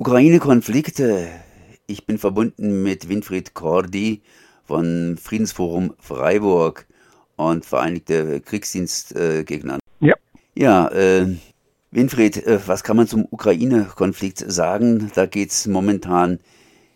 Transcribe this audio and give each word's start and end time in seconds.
Ukraine-Konflikt. 0.00 1.02
Ich 1.86 2.06
bin 2.06 2.16
verbunden 2.16 2.82
mit 2.82 3.10
Winfried 3.10 3.52
Kordi 3.52 4.22
von 4.64 5.18
Friedensforum 5.20 5.92
Freiburg 5.98 6.86
und 7.36 7.66
Vereinigte 7.66 8.40
Kriegsdienstgegner. 8.40 9.78
Äh, 10.00 10.06
ja. 10.06 10.14
Ja, 10.54 10.88
äh, 10.88 11.36
Winfried, 11.90 12.46
äh, 12.46 12.60
was 12.66 12.82
kann 12.82 12.96
man 12.96 13.08
zum 13.08 13.26
Ukraine-Konflikt 13.30 14.38
sagen? 14.38 15.10
Da 15.14 15.26
geht 15.26 15.50
es 15.50 15.66
momentan 15.66 16.38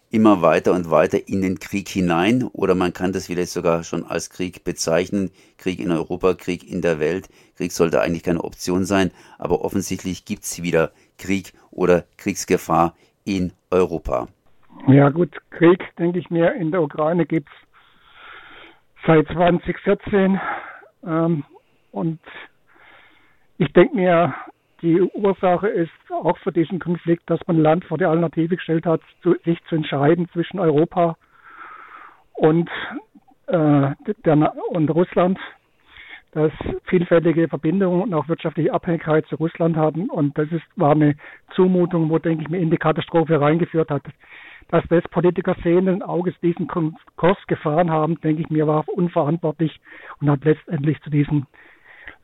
immer 0.08 0.40
weiter 0.40 0.72
und 0.72 0.90
weiter 0.90 1.28
in 1.28 1.42
den 1.42 1.58
Krieg 1.58 1.90
hinein 1.90 2.44
oder 2.44 2.74
man 2.74 2.94
kann 2.94 3.12
das 3.12 3.26
vielleicht 3.26 3.52
sogar 3.52 3.84
schon 3.84 4.04
als 4.04 4.30
Krieg 4.30 4.64
bezeichnen. 4.64 5.30
Krieg 5.58 5.78
in 5.78 5.90
Europa, 5.90 6.32
Krieg 6.32 6.66
in 6.66 6.80
der 6.80 7.00
Welt. 7.00 7.28
Krieg 7.56 7.70
sollte 7.70 8.00
eigentlich 8.00 8.22
keine 8.22 8.44
Option 8.44 8.86
sein, 8.86 9.10
aber 9.38 9.62
offensichtlich 9.62 10.24
gibt 10.24 10.44
es 10.44 10.62
wieder 10.62 10.92
Krieg 11.18 11.52
oder 11.70 12.04
Kriegsgefahr 12.16 12.94
in 13.24 13.52
Europa. 13.70 14.28
Ja 14.86 15.08
gut, 15.08 15.30
Krieg, 15.50 15.82
denke 15.98 16.18
ich 16.18 16.30
mir, 16.30 16.52
in 16.54 16.70
der 16.70 16.82
Ukraine 16.82 17.24
gibt 17.26 17.48
es 17.48 19.06
seit 19.06 19.26
2014 19.28 20.40
ähm, 21.06 21.44
und 21.92 22.20
ich 23.58 23.72
denke 23.72 23.96
mir, 23.96 24.34
die 24.82 25.00
Ursache 25.00 25.68
ist 25.68 25.90
auch 26.10 26.36
für 26.38 26.52
diesen 26.52 26.78
Konflikt, 26.78 27.28
dass 27.30 27.40
man 27.46 27.58
Land 27.58 27.84
vor 27.84 27.96
die 27.96 28.04
Alternative 28.04 28.56
gestellt 28.56 28.84
hat, 28.84 29.00
zu, 29.22 29.34
sich 29.44 29.58
zu 29.68 29.76
entscheiden 29.76 30.28
zwischen 30.32 30.58
Europa 30.58 31.16
und, 32.34 32.68
äh, 33.46 33.90
der, 34.24 34.54
und 34.70 34.90
Russland, 34.90 35.38
dass 36.34 36.52
vielfältige 36.84 37.48
Verbindungen 37.48 38.02
und 38.02 38.12
auch 38.12 38.28
wirtschaftliche 38.28 38.72
Abhängigkeit 38.72 39.24
zu 39.26 39.36
Russland 39.36 39.76
haben. 39.76 40.10
Und 40.10 40.36
das 40.36 40.50
ist, 40.50 40.64
war 40.74 40.90
eine 40.90 41.14
Zumutung, 41.54 42.10
wo, 42.10 42.18
denke 42.18 42.42
ich, 42.42 42.48
mir 42.48 42.58
in 42.58 42.70
die 42.70 42.76
Katastrophe 42.76 43.40
reingeführt 43.40 43.88
hat. 43.90 44.02
Dass 44.68 44.82
das 44.88 45.04
Politiker 45.10 45.54
sehenden 45.62 46.02
Auges 46.02 46.34
diesen 46.42 46.66
Kurs 46.66 47.38
gefahren 47.46 47.90
haben, 47.90 48.20
denke 48.20 48.42
ich 48.42 48.50
mir, 48.50 48.66
war 48.66 48.84
unverantwortlich 48.88 49.80
und 50.20 50.28
hat 50.28 50.44
letztendlich 50.44 51.00
zu 51.02 51.10
diesem 51.10 51.46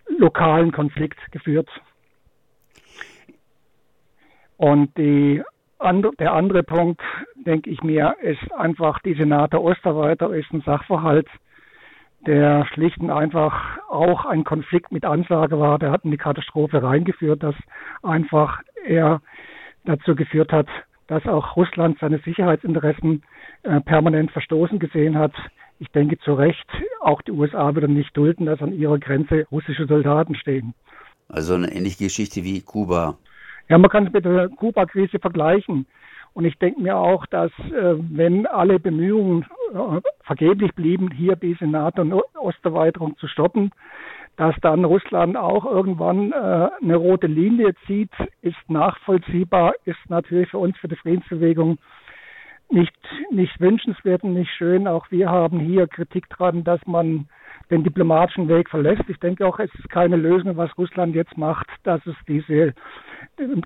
lokalen 0.08 0.72
Konflikt 0.72 1.18
geführt. 1.30 1.68
Und 4.56 4.96
die 4.98 5.40
andre, 5.78 6.10
der 6.18 6.32
andere 6.32 6.64
Punkt, 6.64 7.00
denke 7.36 7.70
ich 7.70 7.82
mir, 7.82 8.16
ist 8.22 8.52
einfach, 8.52 8.98
diese 9.00 9.24
NATO-Osterweiter 9.24 10.34
ist 10.34 10.52
ein 10.52 10.62
Sachverhalt, 10.62 11.28
der 12.26 12.66
schlicht 12.66 12.98
und 12.98 13.10
einfach 13.10 13.78
auch 13.91 14.24
ein 14.24 14.44
Konflikt 14.44 14.92
mit 14.92 15.05
Ansage 15.05 15.58
war. 15.58 15.78
Der 15.78 15.91
hat 15.91 16.05
in 16.05 16.10
die 16.10 16.16
Katastrophe 16.16 16.83
reingeführt, 16.83 17.42
dass 17.42 17.56
einfach 18.02 18.60
er 18.84 19.20
dazu 19.84 20.14
geführt 20.14 20.52
hat, 20.52 20.69
dass 21.08 21.27
auch 21.27 21.56
Russland 21.56 21.98
seine 22.00 22.19
Sicherheitsinteressen 22.19 23.22
äh, 23.64 23.80
permanent 23.80 24.30
verstoßen 24.30 24.78
gesehen 24.78 25.19
hat. 25.19 25.32
Ich 25.80 25.88
denke 25.88 26.19
zu 26.19 26.34
Recht, 26.34 26.66
auch 27.00 27.22
die 27.22 27.32
USA 27.32 27.74
würden 27.74 27.94
nicht 27.94 28.16
dulden, 28.16 28.47
dass 28.47 28.60
an 28.62 28.72
ihrer 28.72 28.98
Grenze 28.98 29.47
russische 29.50 29.86
Soldaten 29.86 30.34
stehen. 30.34 30.75
Also 31.28 31.54
eine 31.54 31.72
ähnliche 31.72 32.04
Geschichte 32.04 32.44
wie 32.44 32.60
Kuba. 32.60 33.16
Ja, 33.69 33.78
man 33.78 33.91
kann 33.91 34.06
es 34.06 34.12
mit 34.12 34.25
der 34.25 34.48
Kuba-Krise 34.48 35.19
vergleichen. 35.19 35.86
Und 36.32 36.44
ich 36.44 36.58
denke 36.58 36.80
mir 36.80 36.96
auch, 36.96 37.26
dass 37.26 37.50
äh, 37.58 37.96
wenn 37.98 38.46
alle 38.46 38.78
Bemühungen 38.78 39.46
äh, 39.74 40.00
vergeblich 40.22 40.74
blieben, 40.74 41.10
hier 41.10 41.36
diese 41.36 41.66
NATO-Osterweiterung 41.66 43.16
zu 43.18 43.26
stoppen, 43.26 43.72
dass 44.36 44.54
dann 44.62 44.84
Russland 44.84 45.36
auch 45.36 45.66
irgendwann 45.66 46.32
äh, 46.32 46.70
eine 46.82 46.96
rote 46.96 47.26
Linie 47.26 47.74
zieht, 47.86 48.12
ist 48.42 48.56
nachvollziehbar, 48.68 49.74
ist 49.84 49.98
natürlich 50.08 50.48
für 50.48 50.58
uns, 50.58 50.76
für 50.78 50.88
die 50.88 50.96
Friedensbewegung 50.96 51.78
nicht, 52.70 52.96
nicht 53.30 53.60
wünschenswert 53.60 54.22
und 54.22 54.34
nicht 54.34 54.50
schön. 54.52 54.86
Auch 54.86 55.10
wir 55.10 55.28
haben 55.28 55.58
hier 55.60 55.86
Kritik 55.88 56.28
dran, 56.30 56.64
dass 56.64 56.80
man 56.86 57.28
den 57.70 57.84
diplomatischen 57.84 58.48
Weg 58.48 58.70
verlässt. 58.70 59.02
Ich 59.08 59.19
denke 59.19 59.46
auch, 59.46 59.58
es 59.58 59.72
ist 59.74 59.90
keine 59.90 60.16
Lösung, 60.16 60.56
was 60.56 60.76
Russland 60.78 61.14
jetzt 61.14 61.36
macht, 61.36 61.69
dass 61.82 62.04
es 62.06 62.16
diese 62.26 62.74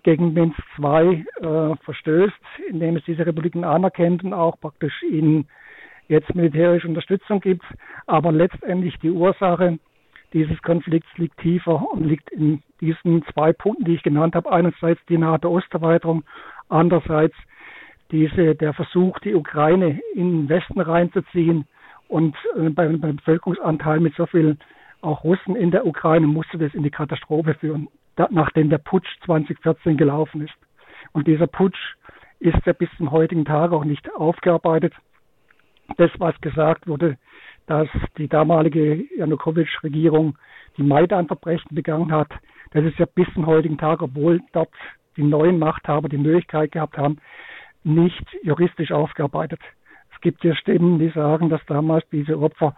gegen 0.02 0.32
Minsk 0.32 0.58
II 0.78 1.26
äh, 1.40 1.76
verstößt, 1.84 2.34
indem 2.68 2.96
es 2.96 3.04
diese 3.04 3.26
Republiken 3.26 3.64
anerkennt 3.64 4.24
und 4.24 4.32
auch 4.32 4.58
praktisch 4.60 5.02
ihnen 5.02 5.48
jetzt 6.08 6.34
militärische 6.34 6.88
Unterstützung 6.88 7.40
gibt. 7.40 7.64
Aber 8.06 8.32
letztendlich 8.32 8.98
die 8.98 9.10
Ursache 9.10 9.78
dieses 10.32 10.60
Konflikts 10.62 11.08
liegt 11.16 11.38
tiefer 11.38 11.92
und 11.92 12.04
liegt 12.04 12.30
in 12.30 12.62
diesen 12.80 13.24
zwei 13.32 13.52
Punkten, 13.52 13.84
die 13.84 13.94
ich 13.94 14.02
genannt 14.02 14.34
habe. 14.34 14.50
Einerseits 14.50 15.00
die 15.08 15.18
NATO-Osterweiterung, 15.18 16.24
andererseits 16.68 17.36
diese, 18.10 18.54
der 18.54 18.74
Versuch, 18.74 19.18
die 19.20 19.34
Ukraine 19.34 20.00
in 20.14 20.46
den 20.46 20.48
Westen 20.48 20.80
reinzuziehen, 20.80 21.66
und 22.08 22.36
äh, 22.56 22.70
beim, 22.70 23.00
beim 23.00 23.16
Bevölkerungsanteil 23.16 24.00
mit 24.00 24.14
so 24.14 24.26
viel 24.26 24.56
auch 25.00 25.24
Russen 25.24 25.56
in 25.56 25.70
der 25.70 25.86
Ukraine 25.86 26.26
musste 26.26 26.58
das 26.58 26.72
in 26.74 26.82
die 26.82 26.90
Katastrophe 26.90 27.54
führen, 27.54 27.88
da, 28.16 28.28
nachdem 28.30 28.70
der 28.70 28.78
Putsch 28.78 29.08
2014 29.24 29.96
gelaufen 29.96 30.42
ist. 30.42 30.54
Und 31.12 31.26
dieser 31.26 31.46
Putsch 31.46 31.96
ist 32.40 32.64
ja 32.66 32.72
bis 32.72 32.88
zum 32.96 33.10
heutigen 33.10 33.44
Tag 33.44 33.72
auch 33.72 33.84
nicht 33.84 34.12
aufgearbeitet. 34.14 34.94
Das, 35.96 36.10
was 36.18 36.38
gesagt 36.40 36.86
wurde, 36.86 37.16
dass 37.66 37.88
die 38.18 38.28
damalige 38.28 39.04
Janukowitsch-Regierung 39.16 40.36
die 40.76 40.82
Maidan-Verbrechen 40.82 41.74
begangen 41.74 42.12
hat, 42.12 42.30
das 42.72 42.84
ist 42.84 42.98
ja 42.98 43.06
bis 43.06 43.26
zum 43.34 43.46
heutigen 43.46 43.78
Tag, 43.78 44.02
obwohl 44.02 44.40
dort 44.52 44.70
die 45.16 45.22
neuen 45.22 45.58
Machthaber 45.58 46.08
die 46.08 46.18
Möglichkeit 46.18 46.72
gehabt 46.72 46.98
haben, 46.98 47.18
nicht 47.84 48.24
juristisch 48.42 48.90
aufgearbeitet 48.90 49.60
gibt 50.24 50.42
ja 50.42 50.56
Stimmen, 50.56 50.98
die 50.98 51.10
sagen, 51.10 51.50
dass 51.50 51.60
damals 51.66 52.02
diese 52.10 52.40
Opfer, 52.40 52.74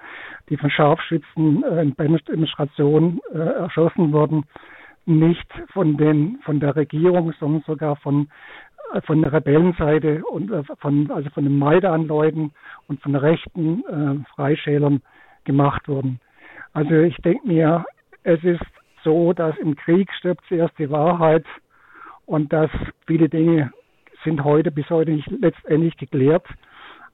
die 0.51 0.57
von 0.57 0.69
Scharfschützen 0.69 1.63
äh, 1.63 1.83
in 1.83 1.95
Demonstrationen 1.97 3.21
äh, 3.33 3.39
erschossen 3.39 4.13
wurden, 4.13 4.45
nicht 5.07 5.49
von 5.73 5.97
den 5.97 6.39
von 6.45 6.61
der 6.61 6.77
Regierung, 6.77 7.33
sondern 7.39 7.63
sogar 7.63 7.97
von 7.97 8.29
äh, 8.93 9.01
von 9.03 9.23
der 9.23 9.33
Rebellenseite 9.33 10.25
und 10.25 10.51
äh, 10.51 10.63
von 10.79 11.11
also 11.11 11.31
von 11.31 11.45
den 11.45 11.59
Maidan-Leuten 11.59 12.53
und 12.89 13.01
von 13.03 13.15
rechten 13.15 13.85
äh, 13.87 14.25
Freischälern 14.35 15.03
gemacht 15.45 15.89
wurden. 15.89 16.21
Also 16.73 16.95
ich 16.95 17.17
denke 17.19 17.47
mir, 17.47 17.85
es 18.25 18.43
ist 18.45 18.61
so, 19.03 19.33
dass 19.33 19.57
im 19.59 19.77
Krieg 19.77 20.13
stirbt 20.13 20.45
zuerst 20.49 20.77
die 20.79 20.91
Wahrheit 20.91 21.45
und 22.27 22.53
dass 22.53 22.71
viele 23.07 23.29
Dinge 23.29 23.73
sind 24.25 24.43
heute 24.43 24.73
bis 24.73 24.91
heute 24.91 25.13
nicht 25.13 25.31
letztendlich 25.31 25.97
geklärt. 25.97 26.47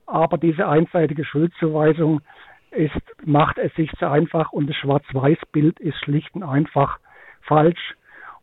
Aber 0.07 0.39
diese 0.39 0.67
einseitige 0.67 1.25
Schuldzuweisung 1.25 2.23
ist, 2.71 2.93
macht 3.25 3.59
es 3.59 3.73
sich 3.75 3.91
zu 3.99 4.09
einfach 4.09 4.53
und 4.53 4.69
das 4.69 4.77
Schwarz-Weiß-Bild 4.77 5.79
ist 5.81 5.99
schlicht 5.99 6.35
und 6.35 6.43
einfach 6.43 6.99
falsch. 7.47 7.95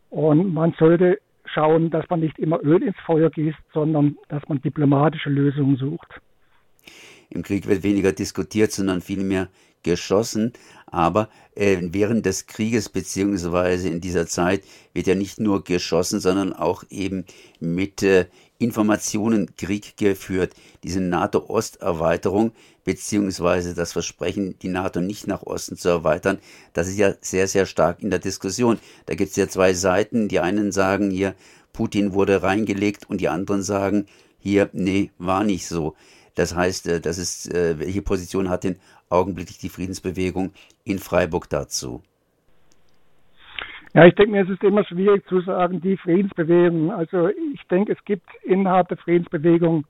Und 0.10 0.54
man 0.54 0.74
sollte 0.80 1.20
schauen, 1.46 1.90
dass 1.90 2.10
man 2.10 2.20
nicht 2.20 2.38
immer 2.40 2.60
Öl 2.64 2.84
ins 2.84 2.98
Feuer 3.06 3.30
gießt, 3.30 3.58
sondern 3.74 4.18
dass 4.28 4.48
man 4.48 4.62
diplomatische 4.62 5.30
Lösungen 5.30 5.78
sucht. 5.78 6.22
Im 7.30 7.44
Krieg 7.44 7.68
wird 7.68 7.84
weniger 7.84 8.12
diskutiert, 8.12 8.72
sondern 8.72 9.02
vielmehr 9.02 9.50
geschossen. 9.84 10.54
Aber 10.88 11.30
äh, 11.56 11.78
während 11.82 12.26
des 12.26 12.48
Krieges 12.48 12.90
beziehungsweise 12.90 13.90
in 13.90 14.02
dieser 14.02 14.28
Zeit 14.28 14.64
wird 14.94 15.08
ja 15.08 15.16
nicht 15.16 15.40
nur 15.40 15.64
geschossen, 15.64 16.20
sondern 16.20 16.54
auch 16.54 16.84
eben 16.90 17.26
mit 17.60 18.02
äh, 18.02 18.26
Informationen 18.58 19.56
Krieg 19.56 19.96
geführt. 19.98 20.54
Diese 20.84 21.02
NATO-Osterweiterung 21.02 22.52
beziehungsweise 22.90 23.76
das 23.76 23.94
Versprechen, 23.94 24.58
die 24.64 24.68
NATO 24.68 25.00
nicht 25.00 25.28
nach 25.28 25.44
Osten 25.44 25.78
zu 25.78 25.90
erweitern, 25.90 26.40
das 26.74 26.88
ist 26.88 26.98
ja 26.98 27.14
sehr, 27.22 27.48
sehr 27.48 27.68
stark 27.68 28.02
in 28.02 28.10
der 28.10 28.18
Diskussion. 28.18 28.80
Da 29.06 29.14
gibt 29.14 29.30
es 29.30 29.36
ja 29.36 29.48
zwei 29.48 29.74
Seiten. 29.74 30.28
Die 30.28 30.40
einen 30.40 30.72
sagen 30.72 31.12
hier, 31.12 31.36
Putin 31.72 32.14
wurde 32.14 32.42
reingelegt 32.42 33.08
und 33.08 33.22
die 33.22 33.30
anderen 33.30 33.62
sagen 33.62 34.08
hier, 34.40 34.72
nee, 34.74 35.12
war 35.20 35.44
nicht 35.44 35.68
so. 35.68 35.96
Das 36.34 36.56
heißt, 36.56 36.88
äh, 36.88 37.00
das 37.00 37.20
ist, 37.20 37.54
äh, 37.54 37.78
welche 37.78 38.02
Position 38.02 38.50
hat 38.50 38.64
denn 38.64 38.78
augenblicklich 39.10 39.60
die 39.60 39.70
Friedensbewegung 39.70 40.52
in 40.84 40.98
Freiburg 40.98 41.48
dazu? 41.48 42.02
Ja, 43.94 44.06
ich 44.06 44.16
denke 44.16 44.32
mir, 44.32 44.44
es 44.44 44.50
ist 44.50 44.64
immer 44.64 44.84
schwierig 44.86 45.28
zu 45.28 45.42
sagen, 45.42 45.80
die 45.80 45.98
Friedensbewegung. 45.98 46.92
Also 46.92 47.28
ich 47.28 47.62
denke, 47.70 47.92
es 47.92 48.04
gibt 48.06 48.28
innerhalb 48.44 48.88
der 48.88 48.98
Friedensbewegung, 48.98 49.86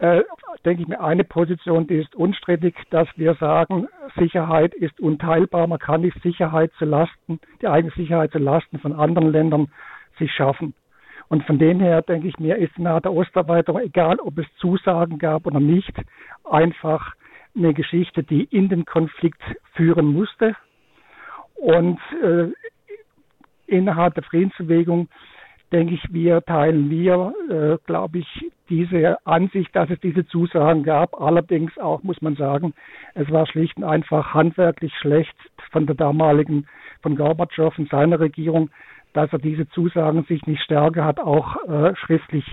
äh, 0.00 0.22
denke 0.64 0.82
ich 0.82 0.88
mir, 0.88 1.00
eine 1.00 1.24
Position, 1.24 1.86
die 1.86 1.96
ist 1.96 2.14
unstrittig, 2.14 2.74
dass 2.90 3.06
wir 3.16 3.34
sagen, 3.34 3.86
Sicherheit 4.16 4.74
ist 4.74 4.98
unteilbar. 4.98 5.66
Man 5.66 5.78
kann 5.78 6.00
nicht 6.00 6.20
Sicherheit 6.22 6.72
zu 6.78 6.86
Lasten, 6.86 7.38
die 7.60 7.68
eigene 7.68 7.92
Sicherheit 7.92 8.32
zu 8.32 8.38
Lasten 8.38 8.78
von 8.78 8.94
anderen 8.94 9.30
Ländern 9.30 9.68
sich 10.18 10.32
schaffen. 10.32 10.74
Und 11.28 11.44
von 11.44 11.58
dem 11.58 11.80
her 11.80 12.00
denke 12.00 12.28
ich 12.28 12.38
mir, 12.38 12.56
ist 12.56 12.78
nach 12.78 13.02
der 13.02 13.12
Osterweiterung, 13.12 13.80
egal 13.82 14.18
ob 14.20 14.38
es 14.38 14.46
Zusagen 14.56 15.18
gab 15.18 15.46
oder 15.46 15.60
nicht, 15.60 15.92
einfach 16.44 17.14
eine 17.54 17.74
Geschichte, 17.74 18.22
die 18.22 18.44
in 18.44 18.70
den 18.70 18.86
Konflikt 18.86 19.42
führen 19.74 20.06
musste. 20.06 20.56
Und 21.56 22.00
äh, 22.22 22.48
innerhalb 23.66 24.14
der 24.14 24.24
Friedensbewegung 24.24 25.08
denke 25.72 25.94
ich, 25.94 26.02
wir 26.12 26.42
teilen 26.42 26.90
wir, 26.90 27.32
äh, 27.48 27.78
glaube 27.86 28.18
ich, 28.18 28.50
diese 28.68 29.18
Ansicht, 29.26 29.74
dass 29.74 29.90
es 29.90 30.00
diese 30.00 30.26
Zusagen 30.26 30.82
gab. 30.82 31.20
Allerdings 31.20 31.76
auch, 31.78 32.02
muss 32.02 32.20
man 32.22 32.36
sagen, 32.36 32.72
es 33.14 33.30
war 33.30 33.46
schlicht 33.46 33.76
und 33.76 33.84
einfach 33.84 34.34
handwerklich 34.34 34.92
schlecht 35.00 35.34
von 35.70 35.86
der 35.86 35.96
damaligen, 35.96 36.66
von 37.02 37.16
Gorbatschow 37.16 37.76
und 37.78 37.88
seiner 37.90 38.20
Regierung, 38.20 38.70
dass 39.12 39.32
er 39.32 39.38
diese 39.38 39.68
Zusagen 39.70 40.24
sich 40.24 40.46
nicht 40.46 40.62
stärker 40.62 41.04
hat 41.04 41.18
auch 41.18 41.56
äh, 41.68 41.94
schriftlich 41.96 42.44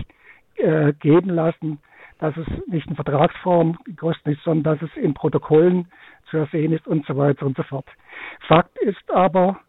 äh, 0.56 0.92
geben 0.94 1.30
lassen, 1.30 1.78
dass 2.18 2.36
es 2.36 2.46
nicht 2.66 2.88
in 2.88 2.96
Vertragsform 2.96 3.78
gekostet 3.84 4.26
ist, 4.34 4.42
sondern 4.42 4.74
dass 4.74 4.90
es 4.90 4.96
in 4.96 5.14
Protokollen 5.14 5.86
zu 6.30 6.38
ersehen 6.38 6.72
ist 6.72 6.86
und 6.86 7.06
so 7.06 7.16
weiter 7.16 7.46
und 7.46 7.56
so 7.56 7.62
fort. 7.62 7.86
Fakt 8.48 8.76
ist 8.78 9.10
aber, 9.12 9.60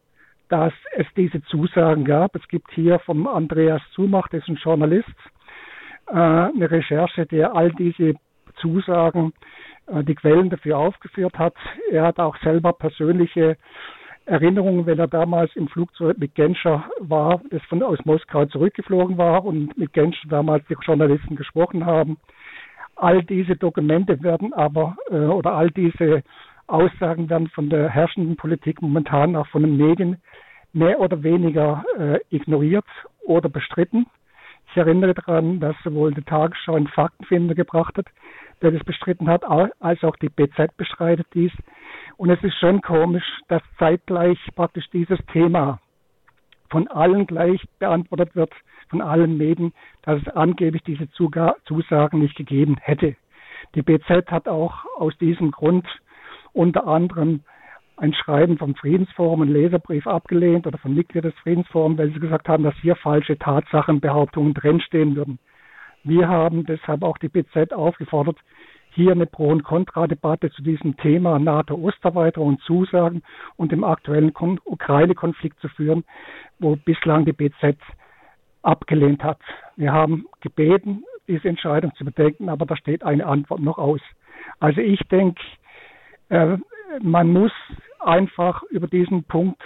dass 0.50 0.74
es 0.96 1.06
diese 1.16 1.42
Zusagen 1.44 2.06
gab. 2.06 2.36
Es 2.36 2.48
gibt 2.48 2.72
hier 2.72 3.00
vom 3.00 3.28
Andreas 3.28 3.82
Zumach, 3.94 4.28
das 4.30 4.42
ist 4.42 4.50
ein 4.50 4.56
Journalist, 4.56 5.08
äh, 6.08 6.14
eine 6.14 6.70
Recherche, 6.70 7.26
der 7.26 7.56
all 7.56 7.72
diese 7.72 8.16
Zusagen, 8.60 9.34
äh, 9.88 10.04
die 10.04 10.16
Quellen 10.16 10.50
dafür 10.50 10.78
aufgeführt 10.78 11.38
hat. 11.38 11.54
Er 11.92 12.04
hat 12.04 12.20
auch 12.20 12.36
selber 12.38 12.74
persönliche 12.74 13.58
Erinnerungen, 14.26 14.86
wenn 14.86 15.00
er 15.00 15.08
damals 15.08 15.56
im 15.56 15.68
Flugzeug 15.68 16.18
mit 16.18 16.36
Genscher 16.36 16.86
war, 17.00 17.42
das 17.50 17.64
von 17.64 17.82
aus 17.82 17.98
Moskau 18.06 18.46
zurückgeflogen 18.46 19.18
war 19.18 19.44
und 19.44 19.78
mit 19.78 19.94
Genscher 19.94 20.28
damals 20.30 20.66
die 20.68 20.76
Journalisten 20.86 21.36
gesprochen 21.36 21.86
haben. 21.86 22.18
All 22.96 23.24
diese 23.24 23.56
Dokumente 23.56 24.22
werden 24.22 24.54
aber 24.54 24.98
äh, 25.10 25.16
oder 25.16 25.54
all 25.54 25.72
diese 25.72 26.24
Aussagen 26.70 27.30
werden 27.30 27.48
von 27.50 27.70
der 27.70 27.90
herrschenden 27.90 28.36
Politik 28.36 28.82
momentan 28.82 29.36
auch 29.36 29.48
von 29.48 29.64
den 29.64 29.78
Medien 29.78 30.22
mehr 30.74 31.00
oder 31.00 31.24
weniger 31.24 31.84
äh, 31.98 32.20
ignoriert 32.30 32.86
oder 33.22 33.50
bestritten. 33.50 34.06
Ich 34.72 34.78
erinnere 34.78 35.16
daran, 35.16 35.60
dass 35.60 35.76
sowohl 35.84 36.14
die 36.14 36.22
Tagesschau 36.22 36.76
einen 36.76 36.88
Faktenfinder 36.88 37.56
gebracht 37.56 37.98
hat, 37.98 38.06
der 38.62 38.72
das 38.72 38.84
bestritten 38.84 39.28
hat, 39.28 39.44
als 39.44 40.04
auch 40.04 40.16
die 40.18 40.30
BZ 40.30 40.76
bestreitet 40.78 41.28
dies. 41.34 41.52
Und 42.18 42.30
es 42.30 42.44
ist 42.44 42.58
schon 42.60 42.82
komisch, 42.82 43.26
dass 43.48 43.64
zeitgleich 43.80 44.38
praktisch 44.56 44.88
dieses 44.92 45.20
Thema 45.32 45.80
von 46.70 46.88
allen 46.88 47.26
gleich 47.26 47.64
beantwortet 47.80 48.36
wird, 48.36 48.54
von 48.90 49.02
allen 49.02 49.38
Medien, 49.38 49.74
dass 50.04 50.22
es 50.22 50.28
angeblich 50.36 50.84
diese 50.84 51.10
Zusagen 51.12 52.20
nicht 52.20 52.36
gegeben 52.36 52.78
hätte. 52.80 53.16
Die 53.76 53.82
BZ 53.82 54.30
hat 54.30 54.48
auch 54.48 54.86
aus 54.98 55.18
diesem 55.18 55.52
Grund 55.52 55.88
unter 56.54 56.88
anderem 56.88 57.42
ein 57.98 58.14
Schreiben 58.14 58.58
vom 58.58 58.76
Friedensforum, 58.76 59.42
ein 59.42 59.50
Leserbrief 59.50 60.08
abgelehnt 60.08 60.66
oder 60.66 60.78
von 60.78 60.96
Mitgliedern 60.96 61.32
des 61.32 61.40
Friedensforums, 61.42 61.98
weil 61.98 62.14
sie 62.14 62.20
gesagt 62.20 62.48
haben, 62.48 62.64
dass 62.64 62.76
hier 62.82 62.96
falsche 62.96 63.38
Tatsachenbehauptungen 63.38 64.54
drinstehen 64.54 65.16
würden. 65.16 65.40
Wir 66.04 66.30
haben 66.30 66.66
deshalb 66.66 67.04
auch 67.04 67.18
die 67.18 67.28
BZ 67.28 67.74
aufgefordert, 67.74 68.38
hier 68.92 69.12
eine 69.12 69.26
Pro- 69.26 69.50
und 69.50 69.64
Kontradebatte 69.64 70.50
zu 70.52 70.64
diesem 70.64 70.98
Thema 70.98 71.38
NATO-Osterweiterung 71.40 72.48
und 72.50 72.62
Zusagen 72.62 73.22
und 73.56 73.72
dem 73.72 73.84
aktuellen 73.84 74.34
Ukraine-Konflikt 74.34 75.60
zu 75.60 75.68
führen, 75.70 76.04
wo 76.60 76.76
bislang 76.76 77.26
die 77.26 77.34
BZ 77.34 77.78
abgelehnt 78.62 79.24
hat. 79.24 79.40
Wir 79.76 79.94
haben 79.94 80.26
gebeten, 80.42 81.04
diese 81.28 81.48
Entscheidung 81.48 81.94
zu 81.96 82.06
bedenken, 82.06 82.50
aber 82.50 82.66
da 82.66 82.76
steht 82.76 83.04
eine 83.04 83.26
Antwort 83.26 83.62
noch 83.62 83.78
aus. 83.78 84.02
Also 84.60 84.82
ich 84.82 85.00
denke, 85.10 85.42
äh, 86.30 86.58
man 87.02 87.32
muss 87.32 87.52
einfach 88.00 88.64
über 88.64 88.88
diesen 88.88 89.24
Punkt 89.24 89.62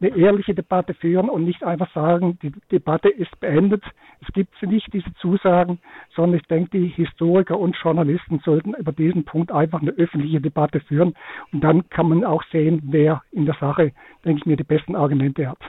eine 0.00 0.16
ehrliche 0.16 0.54
Debatte 0.54 0.94
führen 0.94 1.28
und 1.28 1.44
nicht 1.44 1.62
einfach 1.62 1.92
sagen, 1.92 2.38
die 2.42 2.52
Debatte 2.72 3.08
ist 3.08 3.38
beendet. 3.40 3.84
Es 4.26 4.32
gibt 4.32 4.50
nicht, 4.62 4.92
diese 4.92 5.12
Zusagen, 5.20 5.78
sondern 6.14 6.40
ich 6.40 6.46
denke, 6.46 6.78
die 6.78 6.88
Historiker 6.88 7.58
und 7.58 7.76
Journalisten 7.82 8.40
sollten 8.44 8.74
über 8.74 8.92
diesen 8.92 9.24
Punkt 9.24 9.52
einfach 9.52 9.82
eine 9.82 9.92
öffentliche 9.92 10.40
Debatte 10.40 10.80
führen. 10.80 11.14
Und 11.52 11.62
dann 11.62 11.88
kann 11.90 12.08
man 12.08 12.24
auch 12.24 12.42
sehen, 12.50 12.80
wer 12.84 13.22
in 13.30 13.44
der 13.44 13.56
Sache, 13.60 13.92
denke 14.24 14.40
ich 14.40 14.46
mir, 14.46 14.56
die 14.56 14.64
besten 14.64 14.96
Argumente 14.96 15.48
hat. 15.48 15.60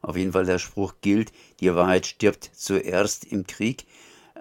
Auf 0.00 0.16
jeden 0.16 0.32
Fall 0.32 0.46
der 0.46 0.58
Spruch 0.58 0.94
gilt, 1.02 1.32
die 1.60 1.74
Wahrheit 1.74 2.06
stirbt 2.06 2.44
zuerst 2.44 3.30
im 3.30 3.46
Krieg. 3.46 3.84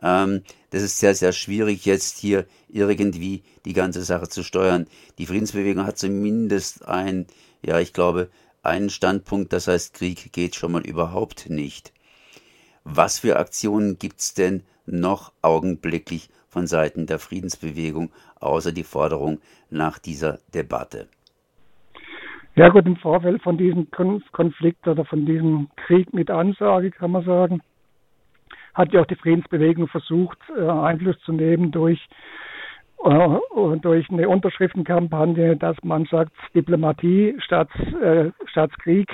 Ähm, 0.02 0.44
das 0.70 0.84
ist 0.84 1.00
sehr, 1.00 1.16
sehr 1.16 1.32
schwierig, 1.32 1.86
jetzt 1.86 2.18
hier 2.18 2.46
irgendwie 2.70 3.44
die 3.66 3.74
ganze 3.74 4.04
Sache 4.04 4.28
zu 4.28 4.44
steuern. 4.44 4.88
Die 5.18 5.26
Friedensbewegung 5.26 5.86
hat 5.86 5.98
zumindest 5.98 6.88
ein, 6.88 7.28
ja, 7.62 7.80
ich 7.80 7.94
glaube, 7.94 8.30
einen 8.64 8.90
Standpunkt, 8.90 9.54
das 9.54 9.68
heißt, 9.68 9.94
Krieg 9.94 10.34
geht 10.34 10.56
schon 10.56 10.74
mal 10.74 10.86
überhaupt 10.86 11.50
nicht. 11.50 11.94
Was 12.84 13.20
für 13.20 13.38
Aktionen 13.38 13.98
gibt's 13.98 14.34
denn 14.34 14.64
noch 14.86 15.34
augenblicklich 15.42 16.30
von 16.48 16.68
Seiten 16.68 17.06
der 17.06 17.20
Friedensbewegung, 17.20 18.12
außer 18.40 18.72
die 18.72 18.84
Forderung 18.84 19.40
nach 19.70 20.00
dieser 20.00 20.40
Debatte? 20.54 21.08
Ja 22.56 22.70
gut, 22.70 22.86
im 22.88 22.96
Vorfeld 22.96 23.42
von 23.44 23.58
diesem 23.58 23.88
Konflikt 23.92 24.88
oder 24.88 25.06
von 25.06 25.26
diesem 25.26 25.70
Krieg 25.86 26.14
mit 26.14 26.32
Ansage 26.32 26.90
kann 26.90 27.12
man 27.12 27.24
sagen, 27.24 27.62
hat 28.78 28.94
ja 28.94 29.02
auch 29.02 29.08
die 29.08 29.16
Friedensbewegung 29.16 29.88
versucht, 29.88 30.38
äh, 30.56 30.62
Einfluss 30.62 31.20
zu 31.22 31.34
nehmen 31.34 31.72
durch, 31.72 32.00
äh, 33.04 33.38
durch 33.82 34.10
eine 34.10 34.30
Unterschriftenkampagne, 34.30 35.58
dass 35.58 35.76
man 35.84 36.06
sagt, 36.06 36.32
Diplomatie 36.54 37.36
statt, 37.40 37.70
äh, 38.02 38.30
statt 38.46 38.72
Krieg. 38.80 39.12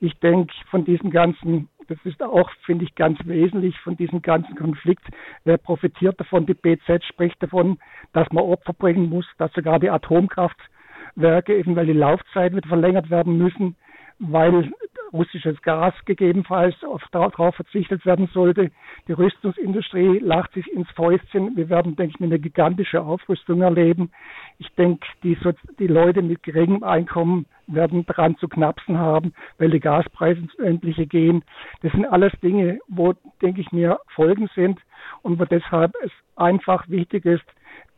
Ich 0.00 0.18
denke, 0.20 0.52
von 0.70 0.84
diesem 0.84 1.10
ganzen, 1.10 1.68
das 1.88 1.98
ist 2.04 2.22
auch, 2.22 2.50
finde 2.66 2.84
ich, 2.84 2.94
ganz 2.94 3.18
wesentlich 3.24 3.78
von 3.80 3.96
diesem 3.96 4.20
ganzen 4.20 4.54
Konflikt. 4.54 5.04
Wer 5.44 5.56
profitiert 5.56 6.20
davon? 6.20 6.44
Die 6.44 6.54
BZ 6.54 7.02
spricht 7.04 7.42
davon, 7.42 7.78
dass 8.12 8.30
man 8.32 8.44
Opfer 8.44 8.74
bringen 8.74 9.08
muss, 9.08 9.26
dass 9.38 9.52
sogar 9.54 9.78
die 9.78 9.90
Atomkraftwerke, 9.90 11.56
eben 11.56 11.74
weil 11.74 11.86
die 11.86 11.94
Laufzeiten 11.94 12.54
wird 12.54 12.66
verlängert 12.66 13.08
werden 13.08 13.38
müssen, 13.38 13.76
weil 14.18 14.70
russisches 15.12 15.60
Gas 15.62 15.94
gegebenenfalls 16.04 16.74
auf, 16.84 17.02
darauf 17.12 17.54
verzichtet 17.54 18.04
werden 18.06 18.28
sollte. 18.32 18.70
Die 19.08 19.12
Rüstungsindustrie 19.12 20.18
lacht 20.18 20.52
sich 20.52 20.70
ins 20.72 20.90
Fäustchen. 20.90 21.56
Wir 21.56 21.68
werden, 21.68 21.96
denke 21.96 22.14
ich, 22.16 22.22
eine 22.22 22.38
gigantische 22.38 23.02
Aufrüstung 23.02 23.62
erleben. 23.62 24.10
Ich 24.58 24.68
denke, 24.74 25.06
die, 25.22 25.36
die 25.78 25.86
Leute 25.86 26.22
mit 26.22 26.42
geringem 26.42 26.82
Einkommen 26.82 27.46
werden 27.66 28.04
daran 28.06 28.36
zu 28.36 28.48
knapsen 28.48 28.98
haben, 28.98 29.32
weil 29.58 29.70
die 29.70 29.80
Gaspreise 29.80 30.40
ins 30.40 30.54
Endliche 30.56 31.06
gehen. 31.06 31.42
Das 31.82 31.92
sind 31.92 32.06
alles 32.06 32.32
Dinge, 32.42 32.78
wo, 32.88 33.14
denke 33.42 33.60
ich 33.60 33.72
mir, 33.72 34.00
Folgen 34.14 34.48
sind 34.54 34.80
und 35.22 35.38
wo 35.38 35.44
deshalb 35.44 35.94
es 36.04 36.10
einfach 36.36 36.88
wichtig 36.88 37.24
ist, 37.24 37.44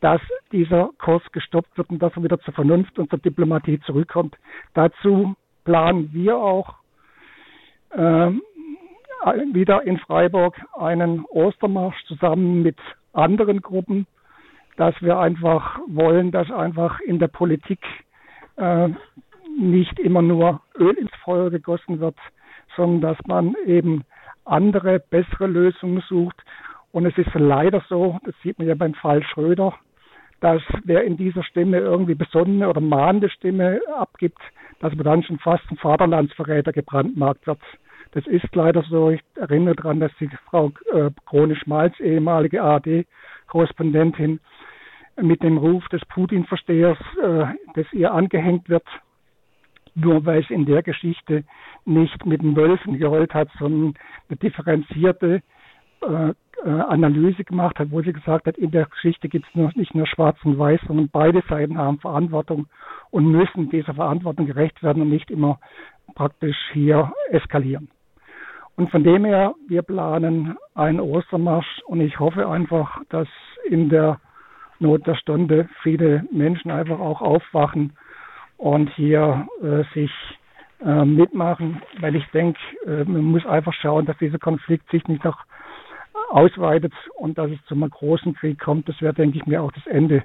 dass 0.00 0.20
dieser 0.50 0.90
Kurs 0.98 1.22
gestoppt 1.32 1.78
wird 1.78 1.90
und 1.90 2.00
dass 2.00 2.14
er 2.16 2.24
wieder 2.24 2.40
zur 2.40 2.54
Vernunft 2.54 2.98
und 2.98 3.08
zur 3.08 3.20
Diplomatie 3.20 3.80
zurückkommt. 3.80 4.36
Dazu 4.74 5.34
planen 5.64 6.10
wir 6.12 6.36
auch 6.36 6.74
wieder 7.94 9.82
in 9.82 9.98
Freiburg 9.98 10.56
einen 10.74 11.24
Ostermarsch 11.26 12.02
zusammen 12.06 12.62
mit 12.62 12.76
anderen 13.12 13.60
Gruppen, 13.60 14.06
dass 14.76 14.94
wir 15.02 15.18
einfach 15.18 15.78
wollen, 15.86 16.30
dass 16.30 16.50
einfach 16.50 17.00
in 17.00 17.18
der 17.18 17.28
Politik 17.28 17.80
äh, 18.56 18.88
nicht 19.58 19.98
immer 19.98 20.22
nur 20.22 20.60
Öl 20.78 20.94
ins 20.94 21.14
Feuer 21.24 21.50
gegossen 21.50 22.00
wird, 22.00 22.16
sondern 22.76 23.00
dass 23.00 23.26
man 23.26 23.54
eben 23.66 24.04
andere, 24.44 24.98
bessere 24.98 25.46
Lösungen 25.46 26.02
sucht. 26.08 26.36
Und 26.90 27.06
es 27.06 27.16
ist 27.16 27.32
leider 27.34 27.82
so, 27.88 28.18
das 28.24 28.34
sieht 28.42 28.58
man 28.58 28.68
ja 28.68 28.74
beim 28.74 28.94
Fall 28.94 29.22
Schröder, 29.22 29.74
dass 30.40 30.62
wer 30.84 31.04
in 31.04 31.16
dieser 31.16 31.44
Stimme 31.44 31.78
irgendwie 31.78 32.14
besonnene 32.14 32.68
oder 32.68 32.80
mahnende 32.80 33.30
Stimme 33.30 33.80
abgibt, 33.96 34.40
dass 34.80 34.94
man 34.94 35.04
dann 35.04 35.22
schon 35.22 35.38
fast 35.38 35.62
ein 35.70 35.76
Vaterlandsverräter 35.76 36.72
gebrandmarkt 36.72 37.46
wird. 37.46 37.60
Das 38.12 38.26
ist 38.26 38.54
leider 38.54 38.82
so. 38.82 39.10
Ich 39.10 39.22
erinnere 39.36 39.74
daran, 39.74 40.00
dass 40.00 40.12
die 40.20 40.28
Frau 40.50 40.70
äh, 40.92 41.10
Krone 41.26 41.56
Schmalz, 41.56 41.98
ehemalige 41.98 42.62
ARD-Korrespondentin, 42.62 44.40
mit 45.20 45.42
dem 45.42 45.58
Ruf 45.58 45.86
des 45.88 46.02
Putin-Verstehers, 46.06 46.98
äh, 47.22 47.44
das 47.74 47.86
ihr 47.92 48.12
angehängt 48.12 48.68
wird, 48.68 48.86
nur 49.94 50.24
weil 50.24 50.44
sie 50.46 50.54
in 50.54 50.66
der 50.66 50.82
Geschichte 50.82 51.44
nicht 51.84 52.24
mit 52.24 52.42
den 52.42 52.56
Wölfen 52.56 52.98
gerollt 52.98 53.34
hat, 53.34 53.48
sondern 53.58 53.94
eine 54.28 54.36
differenzierte 54.38 55.42
äh, 56.02 56.28
äh 56.28 56.34
Analyse 56.64 57.44
gemacht 57.44 57.78
hat, 57.78 57.90
wo 57.90 58.02
sie 58.02 58.12
gesagt 58.12 58.46
hat, 58.46 58.56
in 58.56 58.70
der 58.70 58.86
Geschichte 58.86 59.28
gibt 59.28 59.46
es 59.54 59.76
nicht 59.76 59.94
nur 59.94 60.06
schwarz 60.06 60.38
und 60.44 60.58
weiß, 60.58 60.80
sondern 60.86 61.08
beide 61.10 61.42
Seiten 61.48 61.78
haben 61.78 61.98
Verantwortung 61.98 62.66
und 63.10 63.26
müssen 63.30 63.70
dieser 63.70 63.94
Verantwortung 63.94 64.46
gerecht 64.46 64.82
werden 64.82 65.02
und 65.02 65.10
nicht 65.10 65.30
immer 65.30 65.58
praktisch 66.14 66.56
hier 66.72 67.12
eskalieren. 67.30 67.88
Und 68.76 68.90
von 68.90 69.04
dem 69.04 69.24
her, 69.24 69.54
wir 69.68 69.82
planen 69.82 70.56
einen 70.74 71.00
Ostermarsch 71.00 71.80
und 71.86 72.00
ich 72.00 72.18
hoffe 72.18 72.48
einfach, 72.48 73.00
dass 73.10 73.28
in 73.68 73.88
der 73.88 74.20
Not 74.78 75.06
der 75.06 75.14
Stunde 75.14 75.68
viele 75.82 76.24
Menschen 76.32 76.70
einfach 76.70 76.98
auch 76.98 77.20
aufwachen 77.20 77.92
und 78.56 78.88
hier 78.94 79.46
äh, 79.62 79.84
sich 79.94 80.10
äh, 80.84 81.04
mitmachen, 81.04 81.82
weil 82.00 82.16
ich 82.16 82.26
denke, 82.32 82.58
äh, 82.86 83.04
man 83.04 83.22
muss 83.22 83.46
einfach 83.46 83.74
schauen, 83.74 84.06
dass 84.06 84.18
dieser 84.18 84.38
Konflikt 84.38 84.90
sich 84.90 85.06
nicht 85.06 85.24
noch 85.24 85.38
ausweitet 86.30 86.92
und 87.16 87.38
dass 87.38 87.50
es 87.50 87.64
zu 87.66 87.74
einem 87.74 87.90
großen 87.90 88.34
Krieg 88.34 88.58
kommt. 88.58 88.88
Das 88.88 89.00
wäre, 89.00 89.14
denke 89.14 89.38
ich 89.38 89.46
mir, 89.46 89.62
auch 89.62 89.72
das 89.72 89.86
Ende 89.86 90.24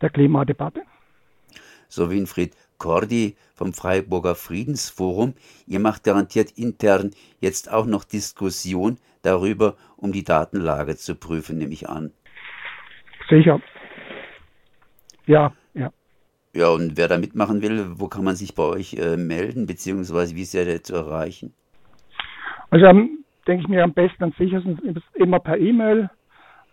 der 0.00 0.10
Klimadebatte. 0.10 0.82
So 1.88 2.10
Winfried 2.10 2.54
Cordi 2.78 3.36
vom 3.54 3.72
Freiburger 3.72 4.34
Friedensforum. 4.34 5.34
Ihr 5.66 5.80
macht 5.80 6.04
garantiert 6.04 6.52
intern 6.52 7.10
jetzt 7.40 7.70
auch 7.72 7.86
noch 7.86 8.04
Diskussion 8.04 8.98
darüber, 9.22 9.76
um 9.96 10.12
die 10.12 10.24
Datenlage 10.24 10.96
zu 10.96 11.14
prüfen, 11.14 11.58
nehme 11.58 11.72
ich 11.72 11.88
an. 11.88 12.12
Sicher. 13.28 13.60
Ja, 15.26 15.52
ja. 15.74 15.92
Ja, 16.54 16.68
und 16.68 16.96
wer 16.96 17.08
da 17.08 17.18
mitmachen 17.18 17.60
will, 17.60 17.86
wo 17.96 18.08
kann 18.08 18.24
man 18.24 18.36
sich 18.36 18.54
bei 18.54 18.62
euch 18.62 18.94
äh, 18.94 19.16
melden, 19.16 19.66
beziehungsweise 19.66 20.34
wie 20.34 20.42
ist 20.42 20.54
der 20.54 20.82
zu 20.82 20.94
erreichen? 20.94 21.52
Also 22.70 22.86
am, 22.86 23.24
denke 23.46 23.62
ich 23.62 23.68
mir 23.68 23.84
am 23.84 23.92
besten 23.92 24.24
und 24.24 24.36
sichersten 24.36 24.78
immer 25.14 25.40
per 25.40 25.58
E-Mail. 25.58 26.10